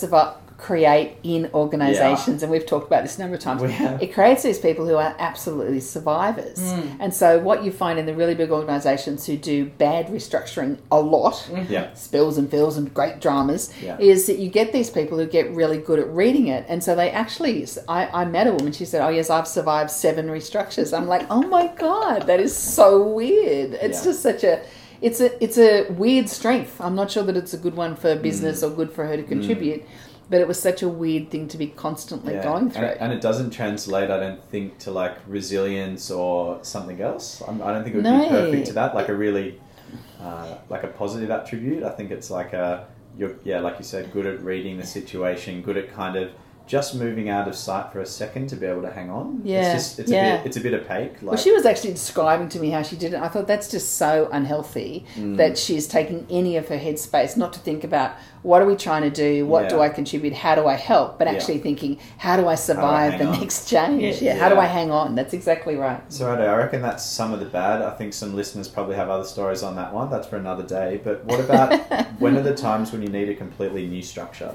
create 0.58 1.16
in 1.22 1.50
organisations, 1.52 2.42
and 2.42 2.50
we've 2.50 2.64
talked 2.64 2.86
about 2.86 3.02
this 3.02 3.16
a 3.16 3.20
number 3.20 3.36
of 3.36 3.42
times, 3.42 3.60
We 3.60 3.72
have. 3.72 4.02
it 4.02 4.14
creates 4.14 4.42
these 4.42 4.58
people 4.58 4.86
who 4.86 4.96
are 4.96 5.14
absolutely 5.18 5.80
survivors. 5.80 6.58
Mm. 6.58 6.96
And 7.00 7.14
so, 7.14 7.38
what 7.38 7.62
you 7.62 7.70
find 7.70 7.98
in 7.98 8.06
the 8.06 8.14
really 8.14 8.34
big 8.34 8.50
organisations 8.50 9.26
who 9.26 9.36
do 9.36 9.66
bad 9.66 10.08
restructuring 10.08 10.78
a 10.90 10.98
lot, 11.00 11.34
mm-hmm. 11.34 11.70
Yeah. 11.72 11.92
spills 11.94 12.38
and 12.38 12.50
fills 12.50 12.76
and 12.76 12.92
great 12.92 13.20
dramas, 13.20 13.72
Yeah. 13.82 13.98
is 13.98 14.26
that 14.26 14.38
you 14.38 14.48
get 14.48 14.72
these 14.72 14.88
people 14.88 15.18
who 15.18 15.26
get 15.26 15.50
really 15.50 15.78
good 15.78 15.98
at 15.98 16.08
reading 16.08 16.46
it. 16.48 16.64
And 16.68 16.82
so 16.82 16.94
they 16.94 17.10
actually, 17.10 17.66
I, 17.88 18.22
I 18.22 18.24
met 18.24 18.46
a 18.46 18.52
woman, 18.52 18.72
she 18.72 18.84
said, 18.84 19.04
Oh, 19.04 19.08
yes, 19.08 19.28
I've 19.30 19.48
survived 19.48 19.90
seven 19.90 20.28
restructures. 20.28 20.96
I'm 20.96 21.06
like, 21.06 21.26
Oh 21.30 21.42
my 21.42 21.66
God, 21.78 22.26
that 22.26 22.40
is 22.40 22.56
so 22.56 23.02
weird. 23.02 23.74
It's 23.74 23.98
Yeah. 23.98 24.04
just 24.10 24.22
such 24.22 24.44
a. 24.44 24.62
It's 25.02 25.20
a 25.20 25.44
it's 25.44 25.58
a 25.58 25.90
weird 25.90 26.26
strength. 26.26 26.80
I'm 26.80 26.94
not 26.94 27.10
sure 27.10 27.22
that 27.22 27.36
it's 27.36 27.52
a 27.52 27.58
good 27.58 27.74
one 27.74 27.96
for 27.96 28.16
business 28.16 28.60
hmm. 28.60 28.68
or 28.68 28.70
good 28.70 28.90
for 28.90 29.06
her 29.06 29.14
to 29.14 29.22
contribute, 29.22 29.82
hmm. 29.82 29.88
But 30.28 30.40
it 30.40 30.48
was 30.48 30.60
such 30.60 30.82
a 30.82 30.88
weird 30.88 31.30
thing 31.30 31.46
to 31.48 31.56
be 31.56 31.68
constantly 31.68 32.34
Yeah. 32.34 32.42
going 32.42 32.70
through. 32.70 32.84
And, 32.86 33.00
and 33.00 33.12
it 33.12 33.20
doesn't 33.20 33.50
translate, 33.50 34.10
I 34.10 34.18
don't 34.18 34.42
think, 34.50 34.78
to 34.80 34.90
like 34.90 35.16
resilience 35.28 36.10
or 36.10 36.58
something 36.62 37.00
else. 37.00 37.42
I'm, 37.46 37.62
I 37.62 37.72
don't 37.72 37.84
think 37.84 37.94
it 37.94 37.98
would 37.98 38.04
No. 38.04 38.22
be 38.24 38.28
perfect 38.28 38.66
to 38.68 38.72
that, 38.74 38.94
like 38.94 39.08
a 39.08 39.14
really, 39.14 39.60
uh, 40.20 40.56
like 40.68 40.82
a 40.82 40.88
positive 40.88 41.30
attribute. 41.30 41.82
I 41.84 41.90
think 41.90 42.10
it's 42.10 42.30
like 42.30 42.52
a, 42.52 42.86
you're, 43.16 43.32
yeah, 43.44 43.60
like 43.60 43.78
you 43.78 43.84
said, 43.84 44.12
good 44.12 44.26
at 44.26 44.42
reading 44.42 44.78
the 44.78 44.86
situation, 44.86 45.62
good 45.62 45.76
at 45.76 45.92
kind 45.92 46.16
of 46.16 46.30
just 46.66 46.96
moving 46.96 47.28
out 47.28 47.46
of 47.46 47.54
sight 47.54 47.92
for 47.92 48.00
a 48.00 48.06
second 48.06 48.48
to 48.48 48.56
be 48.56 48.66
able 48.66 48.82
to 48.82 48.90
hang 48.90 49.08
on. 49.08 49.40
Yeah, 49.44 49.72
it's 49.74 49.84
just 49.84 49.98
it's 50.00 50.10
a 50.10 50.14
yeah. 50.14 50.36
bit 50.38 50.46
it's 50.46 50.56
a 50.56 50.60
bit 50.60 50.74
opaque. 50.74 51.12
Like, 51.22 51.22
Well, 51.22 51.36
she 51.36 51.52
was 51.52 51.64
actually 51.64 51.92
describing 51.92 52.48
to 52.50 52.58
me 52.58 52.70
how 52.70 52.82
she 52.82 52.96
did 52.96 53.12
it. 53.14 53.20
I 53.20 53.28
thought 53.28 53.46
that's 53.46 53.70
just 53.70 53.94
so 53.94 54.28
unhealthy 54.32 55.04
Mm. 55.16 55.36
that 55.36 55.56
she's 55.56 55.86
taking 55.86 56.26
any 56.28 56.56
of 56.56 56.66
her 56.68 56.76
headspace 56.78 57.36
not 57.36 57.52
to 57.52 57.60
think 57.60 57.84
about 57.84 58.12
what 58.42 58.62
are 58.62 58.66
we 58.66 58.74
trying 58.76 59.02
to 59.02 59.10
do, 59.10 59.46
what 59.46 59.68
do 59.68 59.80
I 59.80 59.88
contribute, 59.88 60.32
how 60.32 60.54
do 60.56 60.66
I 60.66 60.74
help, 60.74 61.18
but 61.18 61.26
Yeah. 61.28 61.34
actually 61.34 61.58
thinking 61.58 61.98
how 62.18 62.36
do 62.36 62.48
I 62.48 62.56
survive 62.56 63.12
hang 63.14 63.20
the 63.26 63.32
on? 63.32 63.40
next 63.40 63.68
change? 63.68 64.20
Yeah, 64.20 64.36
how 64.36 64.48
do 64.48 64.58
I 64.58 64.66
hang 64.66 64.90
on? 64.90 65.14
That's 65.14 65.34
exactly 65.34 65.76
right. 65.76 66.00
So 66.12 66.30
I 66.32 66.54
reckon 66.56 66.82
that's 66.82 67.04
some 67.04 67.32
of 67.32 67.38
the 67.40 67.46
bad. 67.46 67.80
I 67.82 67.90
think 67.90 68.12
some 68.12 68.34
listeners 68.34 68.66
probably 68.68 68.96
have 68.96 69.08
other 69.08 69.24
stories 69.24 69.62
on 69.62 69.76
that 69.76 69.92
one. 69.94 70.10
That's 70.10 70.26
for 70.26 70.36
another 70.36 70.64
day. 70.64 71.00
But 71.02 71.24
what 71.24 71.38
about 71.40 71.74
when 72.20 72.36
are 72.36 72.42
the 72.42 72.54
times 72.54 72.90
when 72.92 73.02
you 73.02 73.08
need 73.08 73.28
a 73.28 73.34
completely 73.34 73.86
new 73.86 74.02
structure? 74.02 74.54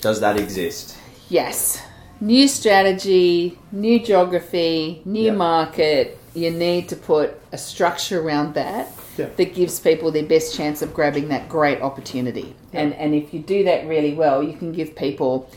Does 0.00 0.20
that 0.20 0.36
exist? 0.36 0.96
Yes. 1.28 1.82
New 2.20 2.48
strategy, 2.48 3.58
new 3.70 4.00
geography, 4.00 5.02
new 5.04 5.26
Yeah. 5.26 5.32
market. 5.32 6.18
You 6.34 6.50
need 6.50 6.88
to 6.88 6.96
put 6.96 7.38
a 7.52 7.58
structure 7.58 8.20
around 8.20 8.54
that 8.54 8.88
Yeah. 9.16 9.26
that 9.36 9.54
gives 9.54 9.78
people 9.80 10.10
their 10.10 10.24
best 10.24 10.54
chance 10.54 10.82
of 10.82 10.94
grabbing 10.94 11.28
that 11.28 11.48
great 11.48 11.80
opportunity. 11.82 12.54
And 12.72 12.94
and 12.94 13.14
if 13.14 13.32
you 13.32 13.40
do 13.40 13.64
that 13.64 13.86
really 13.86 14.14
well, 14.14 14.42
you 14.42 14.54
can 14.54 14.72
give 14.72 14.94
people 14.96 15.48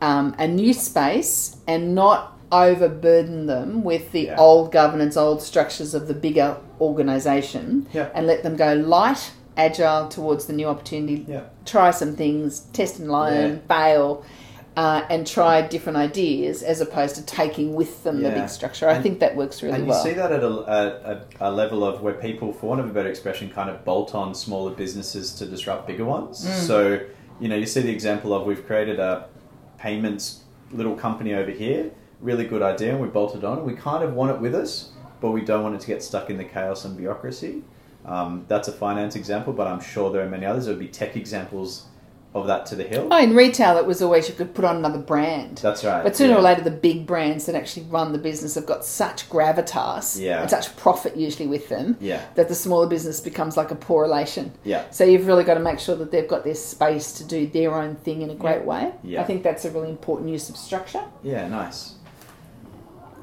um, 0.00 0.34
a 0.36 0.48
new 0.48 0.72
space 0.74 1.56
and 1.68 1.94
not 1.94 2.36
overburden 2.50 3.46
them 3.46 3.84
with 3.84 4.10
the 4.10 4.22
Yeah. 4.22 4.36
old 4.36 4.72
governance, 4.72 5.16
old 5.16 5.40
structures 5.40 5.94
of 5.94 6.08
the 6.08 6.14
bigger 6.14 6.56
organisation, 6.80 7.86
Yeah. 7.92 8.08
and 8.12 8.26
let 8.26 8.42
them 8.42 8.56
go 8.56 8.74
light, 8.74 9.30
agile 9.56 10.08
towards 10.08 10.46
the 10.46 10.52
new 10.52 10.66
opportunity. 10.66 11.24
Yeah. 11.28 11.42
Try 11.64 11.92
some 11.92 12.14
things, 12.16 12.62
test 12.72 12.98
and 12.98 13.10
learn, 13.12 13.60
fail, 13.68 14.22
uh, 14.76 15.04
and 15.10 15.26
try 15.26 15.60
different 15.60 15.98
ideas 15.98 16.62
as 16.62 16.80
opposed 16.80 17.14
to 17.16 17.22
taking 17.26 17.74
with 17.74 18.02
them 18.04 18.22
the 18.22 18.30
big 18.30 18.48
structure. 18.48 18.88
I 18.88 18.94
And- 18.94 19.02
think 19.02 19.20
that 19.20 19.36
works 19.36 19.62
really 19.62 19.82
well. 19.82 19.98
and 19.98 20.06
you 20.08 20.12
see 20.14 20.16
that 20.16 20.32
at 20.32 20.42
a, 20.42 20.48
a, 20.48 21.12
a, 21.12 21.24
a 21.40 21.50
level 21.52 21.84
of 21.84 22.00
where 22.00 22.14
people, 22.14 22.52
for 22.52 22.68
want 22.68 22.80
of 22.80 22.88
a 22.88 22.92
better 22.92 23.08
expression, 23.08 23.50
kind 23.50 23.68
of 23.68 23.84
bolt 23.84 24.14
on 24.14 24.34
smaller 24.34 24.70
businesses 24.70 25.34
to 25.34 25.46
disrupt 25.46 25.86
bigger 25.86 26.04
ones. 26.04 26.46
Mm. 26.46 26.66
So, 26.66 27.00
you 27.38 27.48
know, 27.48 27.56
you 27.56 27.66
see 27.66 27.82
the 27.82 27.92
example 27.92 28.32
of 28.32 28.46
we've 28.46 28.66
created 28.66 28.98
a 28.98 29.26
payments 29.78 30.40
little 30.70 30.94
company 30.94 31.34
over 31.34 31.50
here, 31.50 31.90
really 32.20 32.44
good 32.46 32.62
idea, 32.62 32.92
and 32.92 33.00
we 33.00 33.08
bolted 33.08 33.44
on. 33.44 33.64
We 33.66 33.74
kind 33.74 34.02
of 34.02 34.14
want 34.14 34.30
it 34.30 34.40
with 34.40 34.54
us, 34.54 34.92
but 35.20 35.32
we 35.32 35.42
don't 35.42 35.62
want 35.62 35.74
it 35.74 35.80
to 35.82 35.86
get 35.86 36.02
stuck 36.02 36.30
in 36.30 36.38
the 36.38 36.44
chaos 36.44 36.84
and 36.86 36.96
bureaucracy. 36.96 37.62
Um, 38.06 38.46
that's 38.48 38.68
a 38.68 38.72
finance 38.72 39.16
example, 39.16 39.52
but 39.52 39.66
I'm 39.66 39.80
sure 39.80 40.10
there 40.10 40.22
are 40.24 40.28
many 40.28 40.46
others. 40.46 40.64
There 40.64 40.74
would 40.74 40.80
be 40.80 40.88
tech 40.88 41.14
examples 41.16 41.86
of 42.34 42.46
that 42.46 42.64
to 42.66 42.76
the 42.76 42.84
hill. 42.84 43.08
Oh, 43.10 43.18
in 43.22 43.34
retail, 43.36 43.76
it 43.76 43.84
was 43.84 44.00
always 44.00 44.28
you 44.28 44.34
could 44.34 44.54
put 44.54 44.64
on 44.64 44.76
another 44.76 44.98
brand. 44.98 45.58
That's 45.58 45.84
right. 45.84 46.02
But 46.02 46.16
sooner 46.16 46.32
yeah. 46.32 46.38
or 46.38 46.42
later, 46.42 46.62
the 46.62 46.70
big 46.70 47.06
brands 47.06 47.44
that 47.46 47.54
actually 47.54 47.84
run 47.86 48.12
the 48.12 48.18
business 48.18 48.54
have 48.54 48.64
got 48.66 48.84
such 48.84 49.28
gravitas 49.28 50.18
Yeah. 50.20 50.40
and 50.40 50.48
such 50.50 50.74
profit 50.76 51.16
usually 51.16 51.46
with 51.46 51.68
them 51.68 51.96
Yeah, 52.00 52.22
that 52.36 52.48
the 52.48 52.54
smaller 52.54 52.86
business 52.86 53.20
becomes 53.20 53.56
like 53.56 53.70
a 53.70 53.74
poor 53.74 54.02
relation. 54.04 54.52
yeah. 54.64 54.84
So 54.90 55.04
you've 55.04 55.26
really 55.26 55.44
got 55.44 55.54
to 55.54 55.60
make 55.60 55.78
sure 55.78 55.96
that 55.96 56.10
they've 56.10 56.28
got 56.28 56.44
their 56.44 56.54
space 56.54 57.12
to 57.14 57.24
do 57.24 57.46
their 57.46 57.74
own 57.74 57.96
thing 57.96 58.22
in 58.22 58.30
a 58.30 58.34
great 58.34 58.64
way. 58.64 58.92
Yeah. 59.02 59.20
I 59.20 59.24
think 59.24 59.42
that's 59.42 59.64
a 59.64 59.70
really 59.70 59.90
important 59.90 60.30
use 60.30 60.48
of 60.48 60.56
structure. 60.56 61.04
Yeah, 61.22 61.46
nice. 61.48 61.94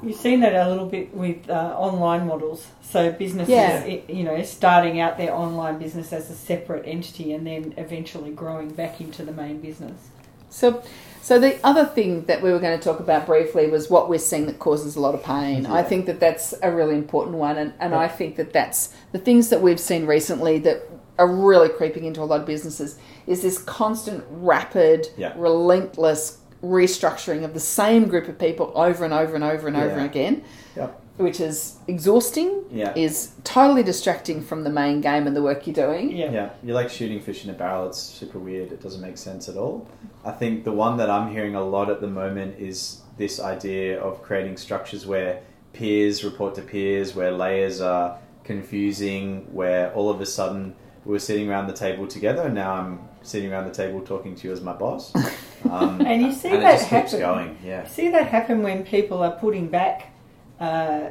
You've 0.02 0.16
seen 0.16 0.40
that 0.40 0.54
a 0.54 0.68
little 0.68 0.86
bit 0.86 1.14
with 1.14 1.48
uh, 1.50 1.74
online 1.76 2.26
models. 2.26 2.66
So 2.82 3.12
businesses, 3.12 3.50
Yeah. 3.50 3.84
you 4.08 4.24
know, 4.24 4.42
starting 4.42 4.98
out 5.00 5.18
their 5.18 5.34
online 5.34 5.78
business 5.78 6.12
as 6.12 6.30
a 6.30 6.34
separate 6.34 6.84
entity 6.86 7.32
and 7.32 7.46
then 7.46 7.74
eventually 7.76 8.30
growing 8.30 8.70
back 8.70 9.00
into 9.00 9.24
the 9.24 9.32
main 9.32 9.60
business. 9.60 10.08
So, 10.48 10.82
so 11.22 11.38
the 11.38 11.60
other 11.64 11.84
thing 11.84 12.24
that 12.24 12.42
we 12.42 12.50
were 12.50 12.58
going 12.58 12.76
to 12.76 12.82
talk 12.82 12.98
about 12.98 13.26
briefly 13.26 13.68
was 13.68 13.88
what 13.90 14.08
we're 14.08 14.18
seeing 14.18 14.46
that 14.46 14.58
causes 14.58 14.96
a 14.96 15.00
lot 15.00 15.14
of 15.14 15.22
pain. 15.22 15.66
I 15.66 15.82
think 15.82 16.06
that 16.06 16.18
that's 16.18 16.54
a 16.62 16.72
really 16.72 16.96
important 16.96 17.36
one, 17.36 17.56
and, 17.56 17.72
and 17.78 17.92
Yeah. 17.92 18.00
I 18.00 18.08
think 18.08 18.36
that 18.36 18.52
that's 18.52 18.92
the 19.12 19.18
things 19.18 19.50
that 19.50 19.60
we've 19.62 19.78
seen 19.78 20.06
recently 20.06 20.58
that 20.60 20.82
are 21.18 21.28
really 21.28 21.68
creeping 21.68 22.04
into 22.04 22.22
a 22.22 22.24
lot 22.24 22.40
of 22.40 22.46
businesses 22.46 22.98
is 23.28 23.42
this 23.42 23.58
constant, 23.58 24.24
rapid, 24.30 25.08
Yeah. 25.16 25.34
relentless 25.36 26.38
restructuring 26.62 27.44
of 27.44 27.54
the 27.54 27.60
same 27.60 28.06
group 28.08 28.28
of 28.28 28.38
people 28.38 28.72
over 28.74 29.04
and 29.04 29.14
over 29.14 29.34
and 29.34 29.44
over 29.44 29.66
and 29.66 29.76
over 29.76 29.96
Yeah. 29.98 30.04
again. 30.04 30.42
Yep. 30.76 31.00
Which 31.16 31.40
is 31.40 31.76
exhausting, 31.86 32.64
Yeah. 32.70 32.92
is 32.96 33.32
totally 33.44 33.82
distracting 33.82 34.40
from 34.40 34.64
the 34.64 34.70
main 34.70 35.00
game 35.00 35.26
and 35.26 35.36
the 35.36 35.42
work 35.42 35.66
you're 35.66 35.74
doing. 35.74 36.10
Yeah. 36.16 36.30
Yeah, 36.30 36.50
you're 36.62 36.74
like 36.74 36.88
shooting 36.90 37.20
fish 37.20 37.44
in 37.44 37.50
a 37.50 37.54
barrel. 37.54 37.86
It's 37.88 37.98
super 37.98 38.38
weird. 38.38 38.72
It 38.72 38.82
doesn't 38.82 39.00
make 39.02 39.18
sense 39.18 39.48
at 39.48 39.56
all. 39.56 39.86
I 40.24 40.30
think 40.32 40.64
the 40.64 40.72
one 40.72 40.96
that 40.98 41.10
I'm 41.10 41.30
hearing 41.30 41.54
a 41.54 41.62
lot 41.64 41.90
at 41.90 42.00
the 42.00 42.06
moment 42.06 42.58
is 42.58 43.00
this 43.18 43.38
idea 43.40 44.00
of 44.00 44.22
creating 44.22 44.56
structures 44.56 45.06
where 45.06 45.40
peers 45.72 46.24
report 46.24 46.54
to 46.56 46.62
peers, 46.62 47.14
where 47.14 47.32
layers 47.32 47.80
are 47.80 48.16
confusing, 48.44 49.46
where 49.52 49.92
all 49.94 50.10
of 50.10 50.20
a 50.20 50.26
sudden 50.26 50.74
we're 51.04 51.18
sitting 51.18 51.48
around 51.50 51.66
the 51.66 51.72
table 51.72 52.06
together, 52.06 52.42
and 52.42 52.54
now 52.54 52.72
I'm 52.74 53.00
sitting 53.22 53.52
around 53.52 53.66
the 53.66 53.74
table 53.74 54.00
talking 54.00 54.34
to 54.34 54.46
you 54.48 54.52
as 54.52 54.60
my 54.60 54.72
boss. 54.72 55.12
Um, 55.70 56.00
And 56.00 56.22
you 56.22 56.32
see 56.32 56.48
and 56.48 56.62
that 56.62 56.76
it 56.76 56.78
just 56.78 56.88
keeps 56.90 57.12
happen. 57.12 57.20
going. 57.20 57.58
Yeah, 57.62 57.86
See 57.86 58.08
that 58.08 58.28
happen 58.28 58.62
when 58.62 58.82
people 58.82 59.22
are 59.22 59.32
putting 59.32 59.68
back 59.68 60.10
uh, 60.58 61.10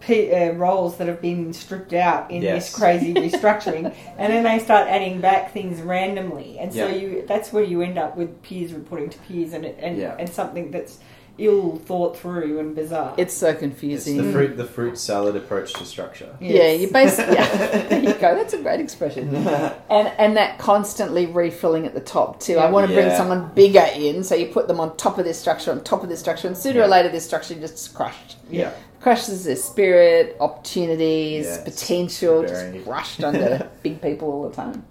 P, 0.00 0.30
uh, 0.34 0.52
roles 0.52 0.98
that 0.98 1.08
have 1.08 1.22
been 1.22 1.54
stripped 1.54 1.94
out 1.94 2.30
in 2.30 2.42
Yes. 2.42 2.66
this 2.66 2.78
crazy 2.78 3.14
restructuring, 3.14 3.94
and 4.18 4.32
then 4.32 4.44
they 4.44 4.58
start 4.58 4.86
adding 4.88 5.22
back 5.22 5.52
things 5.54 5.80
randomly, 5.80 6.58
and 6.58 6.74
so 6.74 6.86
Yeah. 6.88 6.94
you 6.94 7.24
that's 7.26 7.54
where 7.54 7.64
you 7.64 7.80
end 7.80 7.96
up 7.98 8.18
with 8.18 8.42
peers 8.42 8.74
reporting 8.74 9.08
to 9.08 9.18
peers, 9.20 9.54
and 9.54 9.64
and 9.64 9.96
Yeah. 9.96 10.14
and 10.18 10.28
something 10.28 10.70
that's 10.70 10.98
ill 11.38 11.76
thought 11.76 12.16
through 12.16 12.58
and 12.60 12.74
bizarre. 12.76 13.14
It's 13.16 13.34
so 13.34 13.48
it's 13.48 13.58
confusing. 13.58 14.16
the 14.18 14.32
fruit 14.32 14.56
the 14.56 14.64
fruit 14.64 14.96
salad 14.98 15.34
approach 15.36 15.72
to 15.74 15.84
structure. 15.84 16.36
Yeah, 16.40 16.52
Yes. 16.52 16.80
you 16.82 16.88
basically 16.92 17.34
yeah, 17.34 17.56
there 17.88 17.98
you 18.00 18.12
go. 18.14 18.34
That's 18.36 18.52
a 18.54 18.58
great 18.62 18.80
expression. 18.80 19.34
And 19.90 20.08
and 20.18 20.36
that 20.36 20.58
constantly 20.58 21.26
refilling 21.26 21.86
at 21.86 21.94
the 21.94 22.00
top 22.00 22.40
too. 22.40 22.58
I 22.58 22.70
want 22.70 22.88
to 22.88 22.94
bring 22.94 23.06
Yeah. 23.08 23.16
someone 23.16 23.50
bigger 23.54 23.86
in, 23.96 24.22
so 24.24 24.34
you 24.34 24.46
put 24.46 24.68
them 24.68 24.78
on 24.80 24.96
top 24.96 25.18
of 25.18 25.24
this 25.24 25.38
structure, 25.38 25.70
on 25.72 25.82
top 25.82 26.02
of 26.02 26.08
this 26.08 26.20
structure, 26.20 26.46
and 26.48 26.56
sooner 26.56 26.80
or 26.80 26.84
Yeah. 26.84 26.88
later 26.88 27.08
this 27.08 27.24
structure 27.24 27.54
just 27.54 27.94
crushed. 27.94 28.36
Yeah. 28.50 28.70
Crushes 29.00 29.44
their 29.44 29.56
spirit, 29.56 30.36
opportunities, 30.40 31.44
Yes. 31.46 31.62
potential, 31.62 32.42
Very. 32.42 32.72
just 32.74 32.84
crushed 32.86 33.22
under 33.24 33.68
big 33.82 34.00
people 34.00 34.30
all 34.32 34.48
the 34.48 34.54
time. 34.54 34.84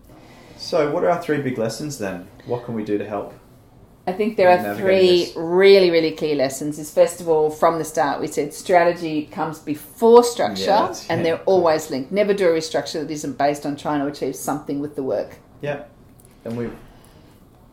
So, 0.58 0.92
what 0.92 1.04
are 1.04 1.10
our 1.10 1.22
three 1.22 1.42
big 1.42 1.58
lessons 1.58 1.98
then? 1.98 2.28
What 2.46 2.64
can 2.66 2.74
we 2.76 2.84
do 2.84 2.98
to 2.98 3.06
help? 3.06 3.34
I 4.06 4.12
think 4.12 4.36
there 4.36 4.50
are 4.50 4.76
three 4.76 5.26
this. 5.26 5.36
really, 5.36 5.90
really 5.90 6.12
clear 6.12 6.36
lessons. 6.36 6.78
Is 6.78 6.94
first 6.94 7.22
of 7.22 7.30
all, 7.30 7.50
from 7.50 7.78
the 7.80 7.86
start, 7.86 8.20
we 8.20 8.28
said 8.28 8.54
strategy 8.54 9.28
comes 9.28 9.60
before 9.60 10.24
structure, 10.26 10.66
Yeah, 10.66 10.94
and 11.10 11.20
yeah. 11.20 11.24
they're 11.24 11.44
always 11.46 11.90
linked. 11.90 12.12
Never 12.12 12.34
do 12.34 12.50
a 12.50 12.52
restructure 12.52 13.02
that 13.02 13.10
isn't 13.12 13.38
based 13.38 13.66
on 13.66 13.78
trying 13.78 14.02
to 14.02 14.08
achieve 14.08 14.36
something 14.36 14.82
with 14.82 14.96
the 14.98 15.04
work. 15.04 15.38
Yeah, 15.62 15.84
and 16.44 16.58
we. 16.58 16.70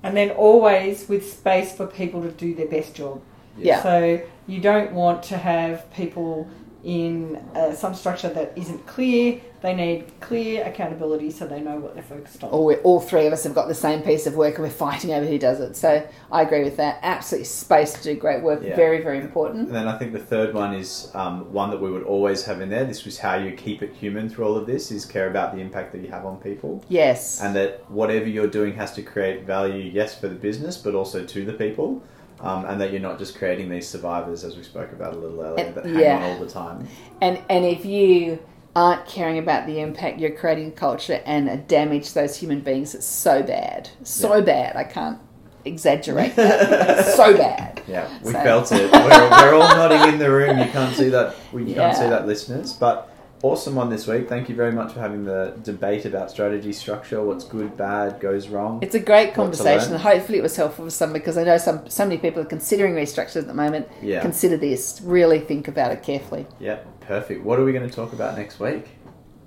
and 0.05 0.17
then 0.17 0.31
always 0.31 1.09
with 1.09 1.33
space 1.33 1.73
for 1.77 1.87
people 1.87 2.23
to 2.23 2.31
do 2.31 2.55
their 2.55 2.69
best 2.69 2.95
job. 2.95 3.21
Yeah. 3.59 3.83
So 3.83 4.21
you 4.47 4.61
don't 4.61 4.93
want 4.93 5.25
to 5.25 5.37
have 5.37 5.93
people 5.93 6.49
in 6.85 7.37
uh, 7.55 7.75
some 7.75 7.95
structure 7.95 8.29
that 8.31 8.53
isn't 8.57 8.87
clear. 8.87 9.41
They 9.63 9.75
need 9.75 10.19
clear 10.21 10.65
accountability 10.65 11.31
so 11.31 11.47
they 11.47 11.61
know 11.61 11.77
what 11.77 11.93
they're 11.93 12.03
focused 12.03 12.43
on. 12.43 12.49
or 12.51 12.65
we're, 12.65 12.79
all 12.81 12.99
three 12.99 13.27
of 13.27 13.33
us 13.35 13.45
have 13.45 13.55
got 13.55 13.69
the 13.69 13.75
same 13.75 14.01
piece 14.01 14.27
of 14.27 14.35
work 14.35 14.55
and 14.55 14.65
we're 14.65 14.71
fighting 14.71 15.13
over 15.13 15.27
who 15.27 15.39
does 15.39 15.61
it. 15.61 15.77
So 15.77 16.09
I 16.33 16.41
agree 16.41 16.65
with 16.65 16.79
that. 16.79 16.99
Absolutely 17.03 17.45
space 17.45 17.93
to 17.93 18.03
do 18.03 18.15
great 18.19 18.43
work. 18.43 18.63
Yeah. 18.63 18.75
Very, 18.75 19.03
very 19.03 19.19
important. 19.19 19.67
And 19.67 19.75
then 19.77 19.87
I 19.87 19.99
think 19.99 20.15
the 20.15 20.19
third 20.19 20.55
one 20.55 20.73
is 20.75 21.11
um, 21.15 21.53
one 21.53 21.69
that 21.71 21.81
we 21.81 21.91
would 21.91 22.05
always 22.05 22.43
have 22.47 22.63
in 22.63 22.71
there. 22.71 22.85
This 22.85 23.05
was 23.05 23.19
how 23.19 23.35
you 23.37 23.53
keep 23.53 23.83
it 23.83 23.93
human 23.95 24.31
through 24.31 24.47
all 24.47 24.57
of 24.57 24.67
this: 24.67 24.91
is 24.91 25.05
care 25.05 25.29
about 25.29 25.55
the 25.55 25.61
impact 25.61 25.93
that 25.93 26.01
you 26.01 26.09
have 26.09 26.25
on 26.25 26.39
people, 26.39 26.83
Yes. 26.89 27.43
and 27.43 27.55
that 27.55 27.85
whatever 27.91 28.27
you're 28.27 28.47
doing 28.47 28.73
has 28.77 28.95
to 28.95 29.03
create 29.03 29.45
value, 29.45 29.91
yes, 29.93 30.19
for 30.19 30.29
the 30.29 30.35
business, 30.37 30.79
but 30.79 30.95
also 30.95 31.23
to 31.27 31.45
the 31.45 31.53
people. 31.53 32.03
Um, 32.43 32.65
and 32.65 32.81
that 32.81 32.91
you're 32.91 33.03
not 33.03 33.19
just 33.19 33.37
creating 33.37 33.69
these 33.69 33.87
survivors, 33.87 34.45
as 34.45 34.57
we 34.57 34.63
spoke 34.63 34.93
about 34.93 35.13
a 35.15 35.19
little 35.19 35.41
earlier, 35.43 35.73
that 35.73 35.85
hang 35.85 35.99
yeah. 35.99 36.17
on 36.17 36.23
all 36.23 36.39
the 36.41 36.49
time. 36.51 36.89
And 37.21 37.39
and 37.51 37.67
if 37.67 37.85
you 37.85 38.39
aren't 38.75 39.05
caring 39.07 39.39
about 39.39 39.67
the 39.67 39.81
impact, 39.81 40.21
you're 40.21 40.31
creating 40.35 40.73
culture 40.73 41.21
and 41.27 41.67
damage 41.69 42.09
to 42.09 42.15
those 42.15 42.37
human 42.37 42.61
beings. 42.61 42.95
It's 42.95 43.05
so 43.07 43.43
bad. 43.43 43.91
So 44.05 44.37
Yeah. 44.37 44.41
bad. 44.43 44.77
I 44.77 44.85
can't 44.85 45.19
exaggerate 45.67 46.35
that. 46.37 46.99
It's 47.01 47.15
so 47.15 47.37
bad. 47.37 47.83
Yeah, 47.87 48.09
we 48.23 48.33
So- 48.33 48.43
felt 48.43 48.73
it. 48.73 48.91
We're, 48.91 49.31
we're 49.31 49.55
all 49.55 49.77
nodding 49.77 50.15
in 50.15 50.19
the 50.19 50.31
room. 50.31 50.59
You 50.59 50.67
can't 50.67 50.95
see 50.97 51.09
that. 51.11 51.35
We 51.53 51.65
you 51.65 51.75
can't 51.75 51.97
see 51.97 52.09
that, 52.09 52.27
listeners. 52.27 52.73
But 52.73 53.13
awesome 53.43 53.75
one 53.75 53.91
this 53.91 54.07
week. 54.07 54.29
Thank 54.29 54.49
you 54.49 54.55
very 54.55 54.73
much 54.73 54.93
for 54.93 55.01
having 55.01 55.25
the 55.25 55.55
debate 55.63 56.05
about 56.05 56.31
strategy 56.31 56.73
structure. 56.73 57.23
What's 57.23 57.45
good, 57.45 57.77
bad, 57.77 58.21
goes 58.21 58.49
wrong. 58.49 58.81
It's 58.83 58.95
a 58.95 59.01
great 59.01 59.35
conversation. 59.35 59.95
Hopefully, 59.95 60.39
it 60.39 60.43
was 60.43 60.57
helpful 60.57 60.85
for 60.85 60.91
some 60.91 61.13
because 61.13 61.37
I 61.37 61.45
know 61.45 61.59
some 61.59 61.89
so 61.89 62.05
many 62.05 62.19
people 62.19 62.43
are 62.43 62.47
considering 62.47 62.95
restructures 62.95 63.37
at 63.37 63.47
the 63.47 63.55
moment. 63.55 63.89
Yeah. 64.03 64.21
Consider 64.21 64.57
this. 64.57 65.01
Really 65.03 65.41
think 65.41 65.69
about 65.69 65.93
it 65.93 66.03
carefully. 66.03 66.47
Yeah, 66.59 66.81
perfect. 67.01 67.45
What 67.45 67.59
are 67.59 67.65
we 67.65 67.73
going 67.73 67.89
to 67.89 67.95
talk 67.95 68.13
about 68.13 68.37
next 68.37 68.61
week? 68.61 68.87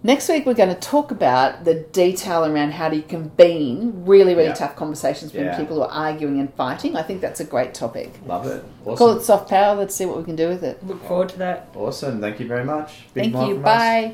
Next 0.05 0.27
week, 0.27 0.45
we're 0.45 0.53
going 0.53 0.67
to 0.67 0.75
talk 0.81 1.12
about 1.12 1.63
the 1.63 1.75
detail 1.75 2.43
around 2.45 2.72
how 2.74 2.89
do 2.89 2.98
you 2.98 3.03
convene 3.03 4.03
really, 4.05 4.36
really 4.36 4.48
Yeah. 4.50 4.53
tough 4.53 4.75
conversations 4.75 5.31
between 5.31 5.48
Yeah. 5.51 5.57
people 5.57 5.77
who 5.77 5.83
are 5.83 5.89
arguing 5.91 6.41
and 6.41 6.53
fighting. 6.55 6.98
I 6.98 7.03
think 7.03 7.22
that's 7.22 7.39
a 7.39 7.45
great 7.45 7.74
topic. 7.74 8.19
Love 8.27 8.45
it. 8.48 8.65
Awesome. 8.86 8.98
Call 8.98 9.12
it 9.17 9.24
soft 9.24 9.50
power. 9.50 9.75
Let's 9.77 9.95
see 9.95 10.05
what 10.05 10.17
we 10.17 10.25
can 10.25 10.36
do 10.36 10.50
with 10.50 10.62
it. 10.62 10.86
Look 10.86 11.01
forward 11.07 11.29
to 11.29 11.39
that. 11.39 11.69
Awesome. 11.74 12.19
Thank 12.19 12.41
you 12.41 12.48
very 12.50 12.65
much. 12.65 13.05
Big 13.13 13.31
Thank 13.33 13.48
you. 13.48 13.55
from 13.55 13.65
us. 13.65 14.13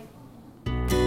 Bye. 0.68 0.99